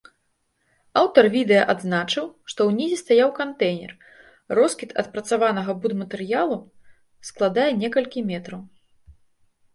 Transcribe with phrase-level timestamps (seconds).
[1.01, 3.91] Аўтар відэа адзначыў, што ўнізе стаяў кантэйнер,
[4.61, 6.57] роскід адпрацаванага будматэрыялу
[7.31, 8.61] складае некалькі метраў.